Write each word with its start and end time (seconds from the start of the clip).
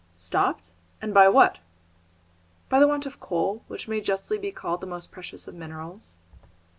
"Stopped! 0.15 0.71
And 0.99 1.13
by 1.13 1.27
what?" 1.27 1.59
"By 2.69 2.79
the 2.79 2.87
want 2.87 3.05
of 3.05 3.19
coal, 3.19 3.63
which 3.67 3.87
may 3.87 4.01
justly 4.01 4.39
be 4.39 4.51
called 4.51 4.81
the 4.81 4.87
most 4.87 5.11
precious 5.11 5.47
of 5.47 5.53
minerals." 5.53 6.17